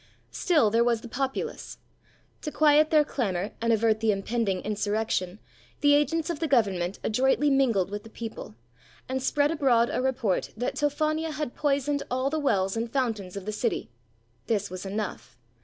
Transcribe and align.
Still 0.31 0.71
there 0.71 0.83
was 0.83 1.01
the 1.01 1.07
populace. 1.07 1.77
To 2.41 2.51
quiet 2.51 2.89
their 2.89 3.03
clamour 3.05 3.51
and 3.61 3.71
avert 3.71 3.99
the 3.99 4.11
impending 4.11 4.61
insurrection, 4.61 5.37
the 5.81 5.93
agents 5.93 6.31
of 6.31 6.39
the 6.39 6.47
government 6.47 6.97
adroitly 7.03 7.51
mingled 7.51 7.91
with 7.91 8.01
the 8.01 8.09
people, 8.09 8.55
and 9.07 9.21
spread 9.21 9.51
abroad 9.51 9.91
a 9.93 10.01
report 10.01 10.53
that 10.57 10.73
Tophania 10.73 11.29
had 11.31 11.53
poisoned 11.53 12.01
all 12.09 12.31
the 12.31 12.39
wells 12.39 12.75
and 12.75 12.91
fountains 12.91 13.37
of 13.37 13.45
the 13.45 13.51
city. 13.51 13.91
This 14.47 14.71
was 14.71 14.87
enough. 14.87 15.37